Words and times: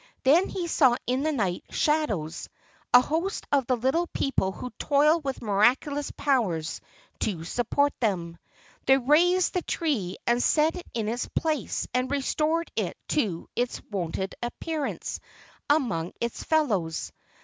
Then 0.23 0.49
he 0.49 0.65
saw 0.65 0.95
in 1.05 1.21
the 1.21 1.31
night 1.31 1.63
shadows 1.69 2.49
a 2.91 3.01
host 3.01 3.45
of 3.51 3.67
the 3.67 3.77
little 3.77 4.07
people 4.07 4.51
who 4.51 4.71
toil 4.79 5.19
with 5.19 5.43
miraculous 5.43 6.09
powers 6.09 6.81
to 7.19 7.43
support 7.43 7.93
them. 7.99 8.39
They 8.87 8.97
raised 8.97 9.53
the 9.53 9.61
tree 9.61 10.17
and 10.25 10.41
set 10.41 10.75
it 10.75 10.87
in 10.95 11.07
its 11.07 11.27
place 11.27 11.87
and 11.93 12.09
restored 12.09 12.71
it 12.75 12.97
to 13.09 13.47
its 13.55 13.79
wonted 13.91 14.33
appearance 14.41 15.19
among 15.69 16.13
its 16.19 16.41
fellows. 16.41 17.11